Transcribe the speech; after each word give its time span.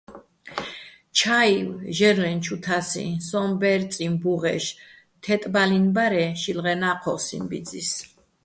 ჩაივ 1.19 1.67
ჟე́ლრეჼ 1.97 2.31
ჩუ 2.43 2.55
თასიჼ, 2.63 3.05
სო 3.27 3.41
ბერწიჼ 3.59 4.05
ბუღეშ, 4.21 4.65
თე́ტბალინო̆ 5.23 5.93
ბარ-ე 5.95 6.25
შილღენა́ 6.41 6.95
ჴოსიჼ 7.01 7.37
ბიძის. 7.49 7.91